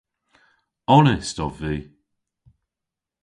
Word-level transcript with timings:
Onest 0.95 1.37
ov 1.45 1.55
vy. 1.61 1.75